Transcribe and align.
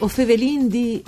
O 0.00 0.08
Fevelin 0.08 0.68
di... 0.68 1.02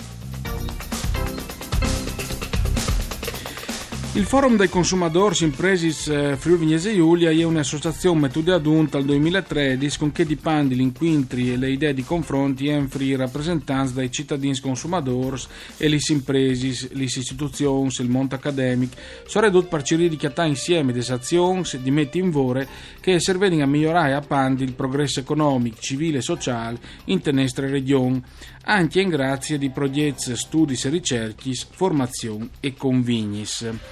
Il 4.13 4.25
Forum 4.25 4.57
dei 4.57 4.69
Consumadores 4.69 5.41
Impresis 5.41 6.07
eh, 6.07 6.35
Friuli 6.35 6.61
Vignese 6.61 6.95
Giulia 6.95 7.29
è 7.29 7.43
un'associazione 7.43 8.21
mettuta 8.21 8.55
adunta 8.55 8.97
al 8.97 9.05
2013 9.05 9.99
con 9.99 10.11
che 10.11 10.25
dipende 10.25 10.73
gli 10.73 10.81
incontri 10.81 11.53
e 11.53 11.57
le 11.57 11.69
idee 11.69 11.93
di 11.93 12.03
confronti 12.03 12.67
en 12.69 12.89
free 12.89 13.15
rappresentanze 13.15 13.93
dai 13.93 14.11
cittadini 14.11 14.59
consumadores 14.59 15.47
e 15.77 15.87
le 15.87 15.99
impresis, 16.09 16.91
le 16.91 17.03
istituzioni, 17.03 17.91
il 17.99 18.09
mondo 18.09 18.33
accademico, 18.33 18.95
sono 19.27 19.45
ridotti 19.45 19.67
per 19.67 19.83
cercare 19.83 20.09
di 20.09 20.17
chiattare 20.17 20.49
insieme 20.49 20.91
delle 20.91 21.13
azioni 21.13 21.61
di 21.79 21.91
metti 21.91 22.17
in 22.17 22.31
vore 22.31 22.67
che 22.99 23.19
servono 23.19 23.61
a 23.61 23.67
migliorare 23.67 24.15
a 24.15 24.21
pandi 24.21 24.63
il 24.63 24.73
progresso 24.73 25.19
economico, 25.19 25.77
civile 25.79 26.17
e 26.17 26.21
sociale 26.21 26.79
in 27.05 27.21
tenestre 27.21 27.69
regioni, 27.69 28.21
anche 28.63 29.01
in 29.01 29.09
grazie 29.09 29.59
di 29.59 29.69
progetti, 29.69 30.35
studi 30.35 30.77
e 30.83 30.89
ricerche, 30.89 31.51
formazione 31.69 32.49
e 32.59 32.73
convignis. 32.73 33.67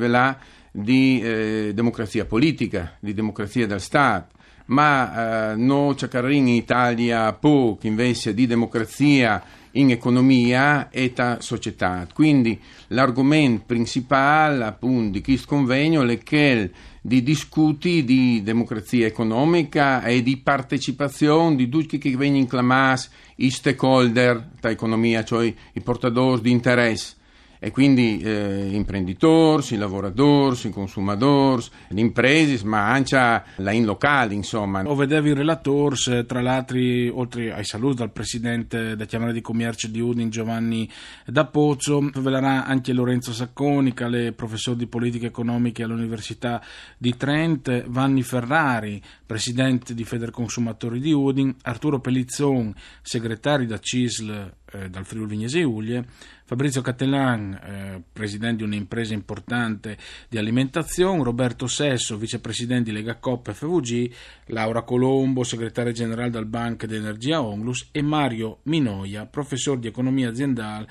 di 0.71 1.21
eh, 1.21 1.73
democrazia 1.75 2.25
politica, 2.25 2.97
di 3.01 3.13
democrazia 3.13 3.67
del 3.67 3.81
Stato, 3.81 4.39
ma 4.67 5.53
eh, 5.53 5.57
no 5.57 5.93
c'è 5.95 6.09
in 6.37 6.49
Italia 6.49 7.33
poco 7.35 7.87
invece 7.87 8.33
di 8.33 8.47
democrazia 8.47 9.43
in 9.73 9.91
economia 9.91 10.91
e 10.91 11.13
ta 11.13 11.41
società. 11.41 12.07
Quindi 12.13 12.59
l'argomento 12.89 13.65
principale 13.67 14.65
appunto 14.65 15.13
di 15.13 15.23
questo 15.23 15.47
convegno 15.47 16.07
è 16.07 16.19
che 16.19 16.71
di 17.01 17.23
discuti 17.23 18.05
di 18.05 18.43
democrazia 18.43 19.07
economica 19.07 20.03
e 20.03 20.23
di 20.23 20.37
partecipazione 20.37 21.57
di 21.57 21.69
tutti 21.69 21.99
che 21.99 22.17
vengono 22.17 22.47
chiamati 22.47 23.09
i 23.37 23.51
stakeholder 23.51 24.51
da 24.61 24.71
economia, 24.71 25.25
cioè 25.25 25.53
i 25.73 25.81
portatori 25.81 26.43
di 26.43 26.51
interesse 26.51 27.19
e 27.63 27.71
quindi 27.71 28.21
eh, 28.21 28.71
imprenditori, 28.73 29.77
lavoratori, 29.77 30.71
consumatori, 30.71 31.63
le 31.89 32.01
imprese, 32.01 32.65
ma 32.65 32.91
anche 32.91 33.17
la 33.57 33.71
in 33.71 33.85
locale, 33.85 34.33
insomma. 34.33 34.83
Ho 34.87 34.95
vedevo 34.95 35.29
i 35.29 35.35
relatori, 35.35 35.97
tra 36.27 36.41
l'altro, 36.41 36.79
oltre 37.13 37.53
ai 37.53 37.65
saluti 37.65 37.97
dal 37.97 38.13
presidente 38.13 38.97
della 38.97 39.05
Camera 39.05 39.31
di 39.31 39.43
Commercio 39.43 39.89
di 39.89 40.01
Udin, 40.01 40.31
Giovanni 40.31 40.89
D'Apozzo, 41.27 42.11
velerà 42.15 42.65
anche 42.65 42.95
Lorenzo 42.95 43.33
Sacconi, 43.33 43.93
che 43.93 44.29
è 44.29 44.33
professore 44.33 44.79
di 44.79 44.87
politica 44.87 45.27
economica 45.27 45.85
all'Università 45.85 46.63
di 46.97 47.15
Trent, 47.15 47.85
Vanni 47.89 48.23
Ferrari, 48.23 49.03
presidente 49.27 49.93
di 49.93 50.05
Federconsumatori 50.05 50.99
di 50.99 51.13
Udin, 51.13 51.55
Arturo 51.63 52.01
Pellizzon, 52.01 52.75
segretario 53.03 53.67
da 53.67 53.79
CISL 53.79 54.55
eh, 54.73 54.91
dal 54.91 55.05
Friuli 55.05 55.29
Vignese 55.29 55.63
Uglie, 55.63 56.05
Fabrizio 56.45 56.83
Cattelan, 56.83 57.53
eh, 57.53 58.03
presidente 58.13 58.57
di 58.57 58.63
un'impresa 58.65 59.15
importante 59.15 59.97
di 60.29 60.37
alimentazione, 60.37 61.23
Roberto 61.23 61.67
Sesso, 61.67 62.17
vicepresidente 62.17 62.91
di 62.91 62.97
Lega 62.97 63.17
Coop 63.17 63.53
FVG, 63.53 64.11
Laura 64.47 64.83
Colombo, 64.83 65.45
segretaria 65.45 65.93
generale 65.93 66.31
del 66.31 66.47
Banco 66.47 66.87
d'Energia 66.87 67.41
Onlus. 67.41 67.89
E 67.93 68.03
Mario 68.03 68.59
Minoia, 68.65 69.27
professore 69.27 69.81
di 69.81 69.87
economia 69.87 70.29
aziendale 70.29 70.89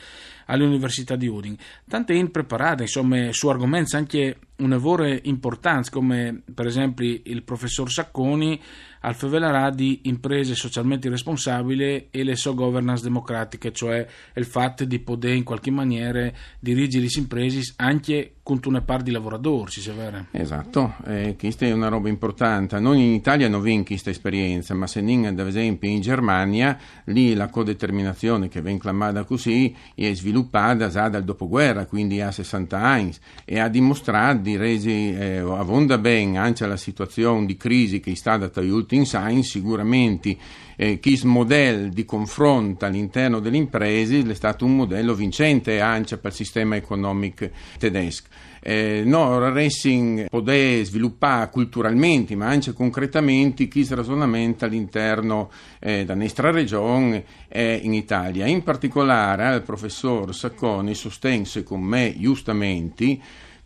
all'Università 0.50 1.16
di 1.16 1.28
Udin. 1.28 1.56
Tante 1.88 2.14
in 2.14 2.32
preparate, 2.32 2.84
insomma, 2.84 3.32
su 3.32 3.48
argomenti 3.48 3.96
anche 3.96 4.38
un'evore 4.58 5.22
importanza, 5.24 5.92
come 5.92 6.42
per 6.54 6.66
esempio 6.66 7.20
il 7.24 7.44
professor 7.44 7.90
Sacconi 7.90 8.60
al 9.02 9.16
fevelerà 9.16 9.70
di 9.70 10.02
imprese 10.04 10.56
socialmente 10.56 11.10
responsabili 11.10 12.08
e 12.12 12.24
le 12.24 12.36
so 12.36 12.54
governance 12.54 13.04
democratiche, 13.04 13.72
cioè 13.72 14.06
il 14.36 14.46
fatto 14.46 14.84
di 14.84 15.00
poter 15.00 15.36
in 15.36 15.44
qualche 15.44 15.72
maniera 15.72 16.30
dirigere 16.60 17.06
le 17.06 17.10
imprese 17.16 17.74
anche 17.78 18.34
con 18.50 18.60
una 18.66 18.82
parte 18.82 19.04
di 19.04 19.12
lavoratori, 19.12 19.70
si 19.70 19.92
vero? 19.92 20.26
Esatto, 20.32 20.96
eh, 21.06 21.36
questa 21.38 21.68
è 21.68 21.72
una 21.72 21.88
roba 21.88 22.10
importante. 22.10 22.80
Noi 22.80 23.00
in 23.00 23.14
Italia 23.14 23.48
non 23.48 23.60
abbiamo 23.60 23.84
questa 23.84 24.10
esperienza, 24.10 24.74
ma 24.74 24.88
se 24.88 25.02
non, 25.02 25.26
ad 25.26 25.40
esempio 25.40 25.88
in 25.88 26.02
Germania, 26.02 26.76
lì 27.06 27.36
la 27.36 27.48
codeterminazione 27.50 28.48
che 28.48 28.64
viene 28.64 28.80
chiamata 28.80 29.24
così 29.24 29.76
è 29.94 30.12
sviluppata 30.16 30.90
già 30.90 31.10
dal 31.10 31.24
dopoguerra, 31.24 31.86
quindi 31.86 32.22
a 32.22 32.32
60 32.32 32.80
anni, 32.80 33.14
e 33.46 33.60
ha 33.60 33.68
dimostrato 33.68 34.40
di 34.40 34.58
resi 34.58 35.14
eh, 35.14 35.38
avonda 35.38 36.00
bene 36.00 36.40
anche 36.40 36.66
la 36.66 36.78
situazione 36.78 37.46
di 37.46 37.56
crisi 37.56 38.00
che 38.00 38.12
è 38.12 38.16
stata 38.16 38.50
negli 38.60 38.72
ultimi 38.72 39.08
anni, 39.14 39.44
sicuramente 39.44 40.38
eh, 40.82 40.98
questo 41.02 41.28
modello 41.28 41.90
di 41.90 42.06
confronto 42.06 42.86
all'interno 42.86 43.42
delle 43.42 43.58
imprese 43.58 44.26
è 44.26 44.34
stato 44.34 44.64
un 44.64 44.78
modello 44.78 45.14
vincente 45.14 45.82
anche 45.82 46.18
per 46.18 46.32
il 46.32 46.38
sistema 46.38 46.78
economico 46.78 47.50
tedesco. 47.78 48.28
Eh, 48.62 49.04
no, 49.06 49.40
Racing 49.50 50.28
poter 50.30 50.84
sviluppare 50.84 51.50
culturalmente 51.50 52.36
ma 52.36 52.48
anche 52.48 52.74
concretamente 52.74 53.70
questo 53.70 53.96
ragionamento 53.96 54.66
all'interno 54.66 55.50
eh, 55.80 56.04
della 56.04 56.16
nostra 56.16 56.52
regione 56.52 57.24
e 57.48 57.80
in 57.82 57.94
Italia. 57.94 58.46
In 58.48 58.64
particolare 58.64 59.56
il 59.56 59.62
professor 59.62 60.36
Sacconi 60.36 60.94
sostiene 60.94 61.46
con 61.64 61.82
me 61.82 62.16
giustamente 62.18 63.20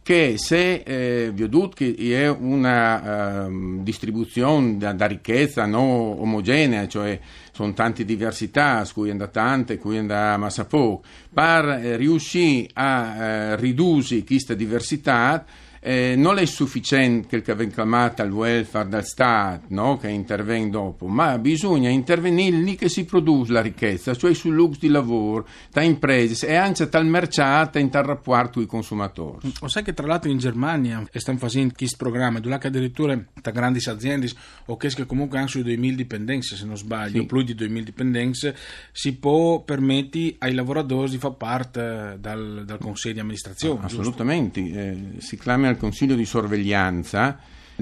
che 0.04 0.36
se 0.38 0.84
eh, 0.86 1.32
vi 1.34 1.44
ho 1.44 1.48
detto 1.48 1.70
che 1.70 1.96
è 1.98 2.30
una 2.30 3.46
uh, 3.48 3.82
distribuzione 3.82 4.78
da, 4.78 4.92
da, 4.92 5.06
ricchezza 5.06 5.66
non 5.66 6.18
omogenea, 6.20 6.88
cioè 6.90 7.18
sono 7.54 7.74
tante 7.74 8.04
diversità, 8.04 8.86
cui 8.94 9.10
è 9.10 9.30
tante, 9.32 9.78
cui 9.78 9.96
è 9.96 10.02
massa 10.02 10.66
poco, 10.66 11.04
per 11.34 11.70
eh, 11.70 11.96
riuscire 11.96 12.68
a 12.74 13.16
eh, 13.16 13.56
ridurre 13.56 14.24
questa 14.26 14.54
diversità 14.54 15.46
eh, 15.86 16.16
non 16.16 16.38
è 16.38 16.46
sufficiente 16.46 17.42
che 17.42 17.54
venga 17.54 17.74
chiamato 17.74 18.22
al 18.22 18.32
welfare 18.32 18.88
dal 18.88 19.06
Stato 19.06 19.66
no? 19.70 19.98
che 19.98 20.08
interviene 20.08 20.70
dopo, 20.70 21.08
ma 21.08 21.38
bisogna 21.38 21.90
intervenire 21.90 22.58
lì 22.58 22.76
che 22.76 22.88
si 22.88 23.04
produce 23.04 23.52
la 23.52 23.62
ricchezza, 23.62 24.16
cioè 24.16 24.34
sul 24.34 24.54
lusso 24.54 24.80
di 24.80 24.88
lavoro, 24.88 25.46
da 25.72 25.82
imprese 25.82 26.48
e 26.48 26.56
anche 26.56 26.88
dal 26.88 27.06
mercato 27.06 27.80
in 27.80 27.90
tal 27.90 28.06
rapporto 28.06 28.54
con 28.54 28.64
i 28.64 28.66
consumatori. 28.66 29.52
O 29.60 29.68
sai 29.68 29.84
che 29.84 29.94
tra 29.94 30.08
l'altro 30.08 30.32
in 30.32 30.38
Germania 30.38 31.04
stanno 31.12 31.38
facendo 31.38 31.74
questo 31.76 31.98
programma, 31.98 32.40
dove 32.40 32.56
addirittura 32.56 33.22
da 33.42 33.52
grandi 33.52 33.82
aziende 33.86 34.30
o 34.68 34.78
che 34.78 35.06
comunque 35.06 35.38
anche 35.38 35.52
sui 35.52 35.64
2000 35.64 35.96
dipendenti, 35.96 36.56
se 36.56 36.66
non 36.66 36.78
sbaglio, 36.78 37.20
sì. 37.20 37.26
più 37.26 37.42
di 37.42 37.56
2000 37.56 37.84
dipendenti, 37.84 38.54
si 38.92 39.16
può 39.16 39.60
permettere 39.62 40.36
ai 40.40 40.54
lavoratori 40.54 41.10
di 41.10 41.18
fare 41.18 41.36
parte 41.38 42.18
dal, 42.20 42.64
dal 42.66 42.78
consiglio 42.78 43.16
di 43.16 43.20
amministrazione. 43.20 43.82
Ah, 43.82 43.86
assolutamente, 43.86 44.62
eh, 44.62 44.98
si 45.18 45.38
chiama 45.38 45.73
al 45.74 45.80
Consiglio 45.80 46.16
di 46.16 46.26
sorveglianza, 46.26 47.38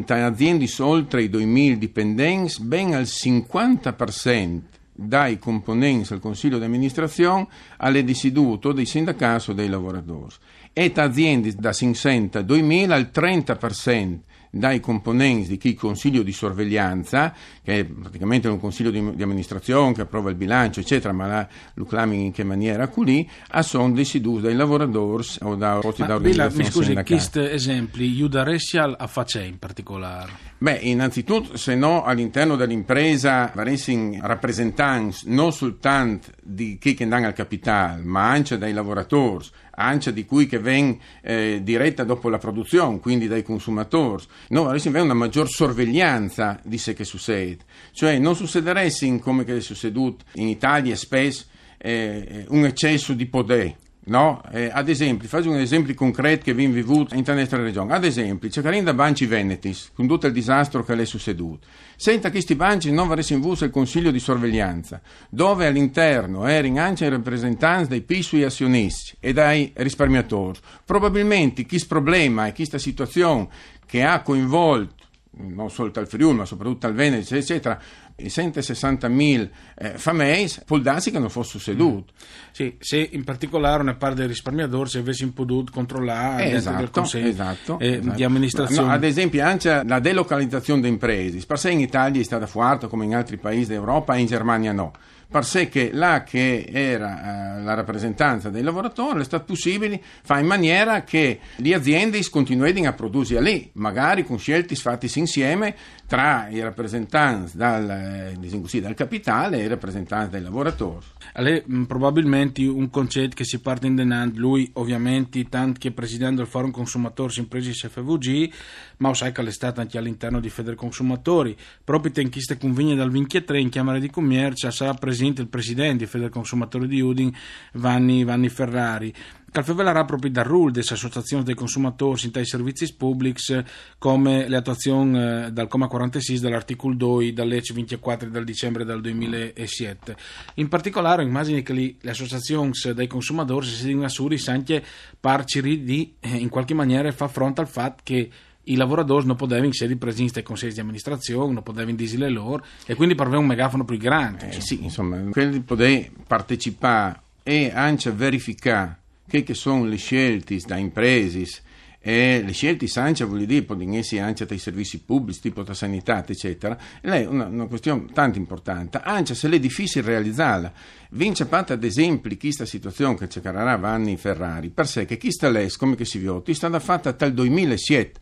tra 0.05 0.25
aziende 0.25 0.67
oltre 0.79 1.23
i 1.23 1.29
2.000 1.29 1.73
dipendenti, 1.73 2.61
ben 2.61 2.93
al 2.93 3.03
50% 3.03 4.59
dai 4.93 5.39
componenti 5.39 6.09
del 6.09 6.19
Consiglio 6.19 6.57
di 6.57 6.65
amministrazione 6.65 7.47
alle 7.77 8.03
desiduto 8.03 8.71
dei 8.71 8.85
sindacati 8.85 9.51
o 9.51 9.53
dei 9.53 9.67
lavoratori. 9.67 10.35
E 10.73 10.91
tra 10.91 11.03
aziende 11.03 11.53
da 11.53 11.73
500 11.73 12.37
a 12.37 12.41
2.000 12.41 12.91
al 12.91 13.09
30% 13.13 14.17
dai 14.51 14.79
componenti 14.79 15.47
di 15.47 15.57
chi? 15.57 15.73
Consiglio 15.73 16.21
di 16.21 16.31
sorveglianza, 16.31 17.33
che 17.63 17.79
è 17.79 17.85
praticamente 17.85 18.47
un 18.47 18.59
consiglio 18.59 18.91
di, 18.91 19.15
di 19.15 19.23
amministrazione 19.23 19.93
che 19.93 20.01
approva 20.01 20.29
il 20.29 20.35
bilancio, 20.35 20.81
eccetera, 20.81 21.13
ma 21.13 21.25
la, 21.25 21.47
lo 21.75 21.85
clami 21.85 22.25
in 22.25 22.31
che 22.31 22.43
maniera? 22.43 22.87
Culi, 22.87 23.27
a 23.49 23.61
son 23.61 23.93
deciduti 23.93 24.41
dai 24.41 24.55
lavoratori 24.55 25.25
o 25.41 25.55
da 25.55 25.79
posti 25.79 26.05
da 26.05 26.15
organizzazione 26.15 26.63
Mi 26.63 26.69
scusi, 26.69 26.93
questi 27.03 27.39
esempi, 27.39 28.03
Iuda 28.15 28.43
Ressial 28.43 28.95
a 28.99 29.07
face 29.07 29.41
in 29.41 29.57
particolare? 29.57 30.49
Beh, 30.57 30.79
innanzitutto, 30.81 31.57
se 31.57 31.75
no 31.75 32.03
all'interno 32.03 32.55
dell'impresa 32.55 33.51
varessero 33.53 33.79
rappresentanti 34.21 35.23
non 35.25 35.51
soltanto 35.51 36.29
di 36.41 36.77
chi 36.77 36.93
che 36.93 37.07
danno 37.07 37.27
al 37.27 37.33
capitale, 37.33 38.03
ma 38.03 38.29
anche 38.29 38.57
dai 38.57 38.73
lavoratori, 38.73 39.45
anche 39.83 40.13
di 40.13 40.25
cui 40.25 40.47
che 40.47 40.59
viene 40.59 40.97
eh, 41.21 41.59
diretta 41.63 42.03
dopo 42.03 42.29
la 42.29 42.37
produzione, 42.37 42.99
quindi 42.99 43.27
dai 43.27 43.43
consumatori. 43.43 44.23
No, 44.49 44.63
varessero 44.63 45.01
una 45.01 45.13
maggior 45.13 45.49
sorveglianza 45.49 46.59
di 46.63 46.77
se 46.77 46.93
che 46.93 47.03
succede. 47.03 47.59
Cioè, 47.91 48.17
non 48.17 48.35
succederesse 48.35 49.19
come 49.19 49.43
che 49.43 49.57
è 49.57 49.61
succeduto 49.61 50.25
in 50.33 50.47
Italia 50.47 50.95
spesso 50.95 51.45
eh, 51.77 52.45
un 52.49 52.65
eccesso 52.65 53.13
di 53.13 53.25
potere 53.25 53.77
No? 54.03 54.41
Eh, 54.51 54.69
ad 54.71 54.89
esempio, 54.89 55.27
faccio 55.27 55.51
un 55.51 55.59
esempio 55.59 55.93
concreto 55.93 56.45
che 56.45 56.53
vi 56.55 56.65
vivuto 56.65 57.13
in 57.13 57.23
nostra 57.25 57.61
regione. 57.61 57.93
Ad 57.93 58.03
esempio, 58.03 58.49
c'è 58.49 58.61
Carinda 58.61 58.93
Banci 58.95 59.27
Venetis, 59.27 59.91
con 59.93 60.07
tutto 60.07 60.25
il 60.25 60.33
disastro 60.33 60.83
che 60.83 60.95
le 60.95 61.03
è 61.03 61.05
succeduto. 61.05 61.67
Senta 61.95 62.29
che 62.29 62.33
questi 62.33 62.55
banci 62.55 62.91
non 62.91 63.11
avessero 63.11 63.35
in 63.35 63.41
vuso 63.41 63.63
il 63.63 63.69
consiglio 63.69 64.09
di 64.09 64.19
sorveglianza, 64.19 65.01
dove 65.29 65.67
all'interno 65.67 66.47
erano 66.47 66.79
anche 66.79 67.05
i 67.05 67.09
rappresentanti 67.09 67.89
dei 67.89 68.01
piccoli 68.01 68.43
azionisti 68.43 69.15
e 69.19 69.33
dai 69.33 69.71
risparmiatori. 69.75 70.57
Probabilmente 70.83 71.65
questo 71.67 71.87
problema 71.87 72.47
e 72.47 72.53
questa 72.53 72.79
situazione 72.79 73.47
che 73.85 74.03
ha 74.03 74.21
coinvolto 74.21 75.00
non 75.33 75.69
solo 75.69 75.91
al 75.95 76.07
Friuli, 76.07 76.37
ma 76.37 76.45
soprattutto 76.45 76.87
al 76.87 76.93
Veneto, 76.93 77.35
eccetera, 77.35 77.79
i 78.17 78.25
160.000 78.25 79.49
eh, 79.77 79.89
fameis, 79.97 80.63
può 80.65 80.77
darsi 80.77 81.09
che 81.09 81.19
non 81.19 81.29
fosse 81.29 81.57
seduto. 81.57 82.11
Mm. 82.13 82.25
Sì, 82.51 82.75
se 82.79 83.09
in 83.11 83.23
particolare 83.23 83.81
una 83.81 83.95
parte 83.95 84.17
dei 84.19 84.27
risparmiatori 84.27 84.89
se 84.89 84.99
avessimo 84.99 85.31
potuto 85.31 85.71
controllare 85.71 86.51
eh, 86.51 86.55
esatto, 86.55 86.77
del 86.77 86.89
Consiglio 86.91 87.27
esatto, 87.29 87.79
eh, 87.79 87.99
esatto. 87.99 88.15
di 88.15 88.23
amministrazione. 88.23 88.87
No, 88.87 88.93
ad 88.93 89.03
esempio, 89.03 89.43
anche 89.45 89.83
la 89.85 89.99
delocalizzazione 89.99 90.81
delle 90.81 90.93
imprese, 90.93 91.45
per 91.45 91.57
sé 91.57 91.71
in 91.71 91.79
Italia 91.79 92.19
è 92.19 92.23
stata 92.23 92.45
forte 92.45 92.87
come 92.87 93.05
in 93.05 93.15
altri 93.15 93.37
paesi 93.37 93.71
d'Europa, 93.71 94.15
in 94.15 94.25
Germania 94.25 94.73
no 94.73 94.91
per 95.31 95.45
sé 95.45 95.69
che 95.69 95.91
là 95.93 96.23
che 96.23 96.67
era 96.69 97.59
eh, 97.59 97.61
la 97.61 97.73
rappresentanza 97.73 98.49
dei 98.49 98.61
lavoratori 98.61 99.21
è 99.21 99.23
stato 99.23 99.45
possibile 99.45 100.01
fare 100.23 100.41
in 100.41 100.47
maniera 100.47 101.03
che 101.03 101.39
le 101.55 101.73
aziende 101.73 102.19
continuino 102.29 102.89
a 102.89 102.93
produrre 102.93 103.41
lì, 103.41 103.69
magari 103.73 104.25
con 104.25 104.37
scelte 104.37 104.75
fatte 104.75 105.09
insieme 105.15 105.75
tra 106.05 106.49
i 106.49 106.59
rappresentanti 106.59 107.55
dal, 107.55 107.89
eh, 108.35 108.79
dal 108.81 108.93
capitale 108.93 109.59
e 109.59 109.63
i 109.63 109.67
rappresentanti 109.67 110.31
dei 110.31 110.41
lavoratori. 110.41 111.05
Lei, 111.35 111.63
mm, 111.65 111.83
probabilmente 111.83 112.61
un 112.63 112.89
concetto 112.89 113.35
che 113.35 113.45
si 113.45 113.59
parte 113.59 113.87
in 113.87 113.95
denant, 113.95 114.35
lui 114.35 114.69
ovviamente 114.73 115.47
tanto 115.47 115.79
che 115.79 115.91
presidente 115.91 116.35
del 116.35 116.47
Forum 116.47 116.71
Consumatori 116.71 117.33
Impresi 117.37 117.71
FVG, 117.71 118.51
ma 118.97 119.13
sai 119.13 119.31
che 119.31 119.41
è 119.41 119.51
stato 119.51 119.79
anche 119.79 119.97
all'interno 119.97 120.41
di 120.41 120.49
Feder 120.49 120.75
Consumatori, 120.75 121.55
proprio 121.83 122.11
in 122.21 122.29
queste 122.29 122.57
convigne 122.57 122.95
dal 122.95 123.09
23 123.09 123.59
in 123.61 123.69
Camera 123.69 123.97
di 123.97 124.09
Commercio 124.09 124.69
sarà 124.69 124.93
presente 125.21 125.41
il 125.41 125.47
presidente 125.47 126.05
di 126.05 126.09
Feder 126.09 126.29
Consumatori 126.29 126.87
di 126.87 126.99
Udin, 126.99 127.31
Vanni, 127.73 128.23
Vanni 128.23 128.49
Ferrari. 128.49 129.13
Calfevelarà 129.51 130.05
proprio 130.05 130.31
da 130.31 130.43
RUL, 130.43 130.71
delle 130.71 130.85
associazioni 130.89 131.43
dei 131.43 131.55
consumatori 131.55 132.31
in 132.33 132.45
servizi 132.45 132.95
pubblici, 132.95 133.61
come 133.97 134.47
le 134.47 134.55
attuazioni 134.55 135.19
eh, 135.19 135.51
dal 135.51 135.67
comma 135.67 135.87
46 135.87 136.39
dell'articolo 136.39 136.95
2 136.95 137.33
dalla 137.33 137.49
legge 137.49 137.73
24 137.73 138.29
del 138.29 138.45
dicembre 138.45 138.85
del 138.85 139.01
2007. 139.01 140.15
In 140.55 140.69
particolare, 140.69 141.23
immagini 141.23 141.61
che 141.63 141.73
le 141.99 142.09
associazioni 142.09 142.71
dei 142.95 143.07
consumatori 143.07 143.65
si 143.67 143.75
siano 143.75 144.05
assurdi 144.05 144.41
anche 144.47 144.81
parciri 145.19 145.83
di, 145.83 146.15
eh, 146.21 146.29
in 146.29 146.49
qualche 146.49 146.73
maniera, 146.73 147.11
fa 147.11 147.27
fronte 147.27 147.61
al 147.61 147.67
fatto 147.67 148.01
che 148.03 148.29
i 148.65 148.75
lavoratori 148.75 149.25
non 149.25 149.35
potevano 149.35 149.67
essere 149.67 149.95
presenti 149.95 150.39
ai 150.39 150.43
consigli 150.43 150.73
di 150.73 150.79
amministrazione, 150.79 151.53
non 151.53 151.63
potevano 151.63 151.95
dire 151.95 152.29
loro 152.29 152.63
e 152.85 152.95
quindi 152.95 153.15
per 153.15 153.27
avere 153.27 153.41
un 153.41 153.47
megafono 153.47 153.85
più 153.85 153.97
grande. 153.97 154.49
Eh, 154.49 154.61
sì, 154.61 154.83
insomma, 154.83 155.19
quelli 155.31 155.51
di 155.51 155.61
poter 155.61 156.11
partecipare 156.27 157.19
e 157.43 157.71
anche 157.73 158.11
verificare 158.11 158.99
che, 159.27 159.43
che 159.43 159.53
sono 159.53 159.85
le 159.85 159.97
scelte 159.97 160.57
da 160.65 160.77
imprese 160.77 161.69
e 162.03 162.41
le 162.43 162.51
scelte 162.51 162.87
anche 162.99 163.23
vuol 163.23 163.45
dire 163.45 163.61
possono 163.61 163.95
essere 163.95 164.21
anche 164.21 164.45
dai 164.45 164.57
servizi 164.57 164.99
pubblici 165.01 165.39
tipo 165.39 165.63
la 165.65 165.73
sanità 165.75 166.25
eccetera. 166.27 166.77
È 166.99 167.25
una, 167.25 167.45
una 167.45 167.67
questione 167.67 168.07
tanto 168.11 168.39
importante. 168.39 168.99
Anche 169.03 169.35
se 169.35 169.47
è 169.49 169.59
difficile 169.59 170.07
realizzarla 170.07 170.73
vince 171.11 171.45
parte 171.45 171.73
ad 171.73 171.83
esempio 171.83 172.35
questa 172.37 172.65
situazione 172.65 173.15
che 173.15 173.29
cercherà 173.29 173.75
Vanni 173.75 174.17
Ferrari 174.17 174.69
per 174.69 174.87
sé 174.87 175.05
che 175.05 175.17
questa 175.17 175.49
legge 175.49 175.77
come 175.77 175.95
che 175.95 176.05
si 176.05 176.17
vede 176.19 176.41
è 176.43 176.53
stata 176.53 176.79
fatta 176.79 177.11
dal 177.11 177.33
2007 177.33 178.19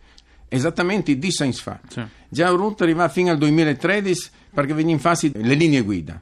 esattamente 0.49 1.17
di 1.17 1.33
anni 1.39 1.53
fa 1.53 1.79
sì. 1.87 2.03
già 2.27 2.49
Ruto 2.49 2.83
arriva 2.83 3.07
fino 3.07 3.31
al 3.31 3.37
2013 3.37 4.29
perché 4.53 4.73
venivano 4.73 4.95
in 4.95 4.99
fase 4.99 5.31
le 5.33 5.53
linee 5.53 5.81
guida 5.81 6.21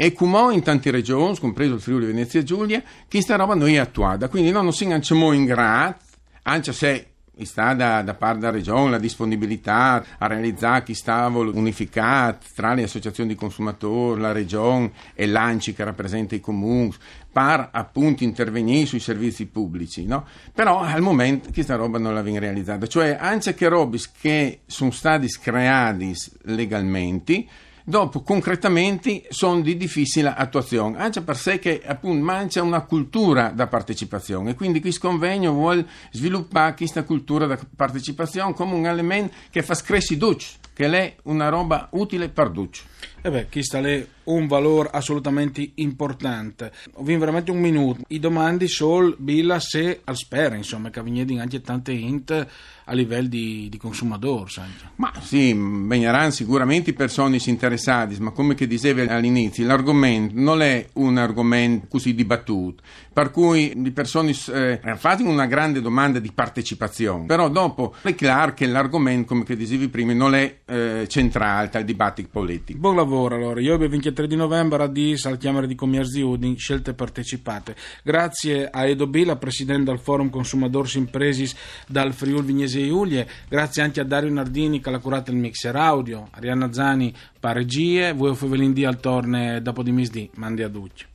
e 0.00 0.12
come 0.12 0.54
in 0.54 0.62
tante 0.62 0.92
regioni, 0.92 1.36
compreso 1.38 1.74
il 1.74 1.80
Friuli 1.80 2.06
Venezia 2.06 2.44
Giulia, 2.44 2.80
che 3.08 3.20
sta 3.20 3.34
roba 3.34 3.56
noi 3.56 3.74
è 3.74 3.78
attuata. 3.78 4.28
Quindi 4.28 4.52
noi 4.52 4.62
non 4.62 4.72
siamo 4.72 5.32
in 5.32 5.44
grado, 5.44 5.96
anche 6.42 6.72
se 6.72 7.06
sta 7.44 7.74
da, 7.74 8.02
da 8.02 8.14
parte 8.14 8.40
della 8.40 8.52
regione 8.52 8.90
la 8.90 8.98
disponibilità 8.98 10.04
a 10.18 10.26
realizzare 10.26 10.82
chi 10.82 10.94
tavolo 11.02 11.52
unificato 11.54 12.46
tra 12.54 12.74
le 12.74 12.82
associazioni 12.82 13.30
di 13.30 13.34
consumatori, 13.34 14.20
la 14.20 14.32
regione 14.32 14.92
e 15.14 15.26
l'ANCI 15.26 15.74
che 15.74 15.84
rappresenta 15.84 16.34
i 16.34 16.40
comuni, 16.40 16.92
per 17.30 17.68
appunto 17.72 18.24
intervenire 18.24 18.86
sui 18.86 19.00
servizi 19.00 19.46
pubblici, 19.46 20.04
no? 20.04 20.26
però 20.52 20.80
al 20.80 21.02
momento 21.02 21.50
questa 21.52 21.76
roba 21.76 21.98
non 21.98 22.14
la 22.14 22.22
viene 22.22 22.40
realizzata, 22.40 22.86
cioè 22.86 23.16
anche 23.18 23.54
che 23.54 23.68
robe 23.68 23.98
che 24.20 24.60
sono 24.66 24.90
stati 24.90 25.28
creati 25.28 26.14
legalmente 26.42 27.46
dopo 27.88 28.20
concretamente 28.20 29.24
sono 29.30 29.62
di 29.62 29.74
difficile 29.74 30.34
attuazione, 30.36 30.98
anche 30.98 31.22
per 31.22 31.38
sé 31.38 31.58
che 31.58 31.80
appunto 31.86 32.22
manca 32.22 32.62
una 32.62 32.82
cultura 32.82 33.48
da 33.48 33.66
partecipazione 33.66 34.50
e 34.50 34.54
quindi 34.54 34.80
questo 34.80 35.08
convegno 35.08 35.52
vuole 35.52 35.86
sviluppare 36.10 36.74
questa 36.74 37.04
cultura 37.04 37.46
da 37.46 37.58
partecipazione 37.74 38.52
come 38.52 38.74
un 38.74 38.86
elemento 38.86 39.34
che 39.50 39.62
fa 39.62 39.72
scressi 39.72 40.18
duce, 40.18 40.56
che 40.74 40.86
è 40.86 41.16
una 41.24 41.48
roba 41.48 41.88
utile 41.92 42.28
per 42.28 42.50
duce. 42.50 42.82
E 43.20 43.30
beh, 43.30 43.48
questo 43.50 43.78
è 43.78 44.06
un 44.24 44.46
valore 44.46 44.90
assolutamente 44.92 45.72
importante. 45.76 46.72
Vi 47.00 47.16
veramente 47.16 47.50
un 47.50 47.58
minuto. 47.58 48.02
I 48.08 48.20
domandi 48.20 48.68
sono 48.68 49.14
Billa 49.18 49.58
se 49.58 50.02
al 50.04 50.16
spera, 50.16 50.54
insomma, 50.54 50.90
che 50.90 51.00
avviene 51.00 51.40
anche 51.40 51.60
tante 51.60 51.92
int 51.92 52.46
a 52.84 52.92
livello 52.92 53.28
di, 53.28 53.68
di 53.68 53.76
consumatori. 53.76 54.52
Ma 54.96 55.12
sì, 55.20 55.52
vegneranno 55.54 56.30
sicuramente 56.30 56.92
persone 56.92 57.38
interessate, 57.44 57.77
ma 58.18 58.30
come 58.30 58.54
che 58.54 58.66
dicevi 58.66 59.02
all'inizio, 59.02 59.66
l'argomento 59.66 60.34
non 60.36 60.62
è 60.62 60.86
un 60.94 61.16
argomento 61.16 61.86
così 61.88 62.14
dibattuto, 62.14 62.82
per 63.12 63.30
cui 63.30 63.72
le 63.74 63.90
persone 63.92 64.34
eh, 64.52 64.80
fanno 64.96 65.28
una 65.28 65.46
grande 65.46 65.80
domanda 65.80 66.18
di 66.18 66.30
partecipazione, 66.32 67.26
però 67.26 67.48
dopo 67.48 67.94
è 68.02 68.14
chiaro 68.14 68.54
che 68.54 68.66
l'argomento, 68.66 69.28
come 69.28 69.44
che 69.44 69.56
dicevi 69.56 69.88
prima, 69.88 70.12
non 70.12 70.34
è 70.34 70.58
eh, 70.64 71.06
centrale 71.08 71.70
al 71.72 71.84
dibattito 71.84 72.28
politico. 72.30 72.78
Buon 72.78 72.96
lavoro 72.96 73.34
allora, 73.34 73.60
io 73.60 73.74
il 73.74 73.88
23 73.88 74.26
di 74.26 74.36
novembre 74.36 74.82
a 74.82 74.86
Dis 74.86 75.24
al 75.26 75.38
Chiamare 75.38 75.66
di 75.66 75.74
Commercio 75.74 76.28
Udin, 76.28 76.56
scelte 76.56 76.94
partecipate. 76.94 77.74
Grazie 78.02 78.68
a 78.70 78.86
Edo 78.86 79.06
Bila, 79.06 79.36
presidente 79.36 79.90
del 79.90 79.98
Forum 79.98 80.30
Consumadores 80.30 80.94
Impresis 80.94 81.54
dal 81.86 82.12
Friul 82.12 82.44
Vignese 82.44 82.80
Iulie, 82.80 83.26
grazie 83.48 83.82
anche 83.82 84.00
a 84.00 84.04
Dario 84.04 84.30
Nardini 84.30 84.80
che 84.80 84.90
ha 84.90 84.98
curato 84.98 85.30
il 85.30 85.36
mixer 85.36 85.74
audio, 85.76 86.28
Arianna 86.30 86.72
Zani 86.72 87.14
per 87.38 87.54
regie, 87.54 88.12
voi 88.12 88.34
Fevelin 88.34 88.72
di 88.72 88.84
al 88.84 88.98
torne 88.98 89.62
dopo 89.62 89.82
di 89.82 89.92
misdì, 89.92 90.30
mandi 90.34 90.62
a 90.62 90.68
Duccio. 90.68 91.06